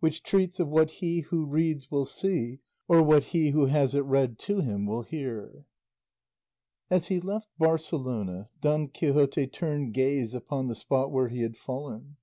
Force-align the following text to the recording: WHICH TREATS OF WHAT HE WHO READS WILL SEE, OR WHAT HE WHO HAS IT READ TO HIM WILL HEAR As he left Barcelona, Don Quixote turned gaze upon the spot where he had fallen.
WHICH 0.00 0.22
TREATS 0.22 0.58
OF 0.58 0.68
WHAT 0.68 0.90
HE 0.90 1.20
WHO 1.20 1.44
READS 1.44 1.90
WILL 1.90 2.06
SEE, 2.06 2.60
OR 2.88 3.02
WHAT 3.02 3.24
HE 3.24 3.50
WHO 3.50 3.66
HAS 3.66 3.94
IT 3.94 4.04
READ 4.06 4.38
TO 4.38 4.60
HIM 4.62 4.86
WILL 4.86 5.02
HEAR 5.02 5.66
As 6.88 7.08
he 7.08 7.20
left 7.20 7.50
Barcelona, 7.58 8.48
Don 8.62 8.88
Quixote 8.88 9.46
turned 9.48 9.92
gaze 9.92 10.32
upon 10.32 10.68
the 10.68 10.74
spot 10.74 11.12
where 11.12 11.28
he 11.28 11.42
had 11.42 11.58
fallen. 11.58 12.16